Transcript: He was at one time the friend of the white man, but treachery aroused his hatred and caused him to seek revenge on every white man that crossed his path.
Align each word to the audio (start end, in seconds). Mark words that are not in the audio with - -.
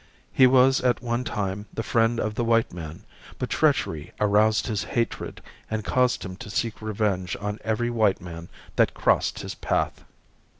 He 0.33 0.47
was 0.47 0.81
at 0.83 1.03
one 1.03 1.23
time 1.23 1.67
the 1.71 1.83
friend 1.83 2.19
of 2.19 2.33
the 2.33 2.43
white 2.43 2.73
man, 2.73 3.05
but 3.37 3.51
treachery 3.51 4.13
aroused 4.19 4.65
his 4.65 4.83
hatred 4.85 5.43
and 5.69 5.85
caused 5.85 6.25
him 6.25 6.35
to 6.37 6.49
seek 6.49 6.81
revenge 6.81 7.37
on 7.39 7.59
every 7.63 7.91
white 7.91 8.19
man 8.19 8.49
that 8.77 8.95
crossed 8.95 9.41
his 9.41 9.53
path. 9.53 10.03